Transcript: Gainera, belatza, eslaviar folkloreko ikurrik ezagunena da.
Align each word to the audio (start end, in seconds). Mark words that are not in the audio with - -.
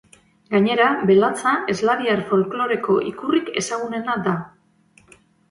Gainera, 0.53 0.85
belatza, 1.09 1.53
eslaviar 1.73 2.23
folkloreko 2.31 2.97
ikurrik 3.11 3.53
ezagunena 3.63 4.19
da. 4.31 4.35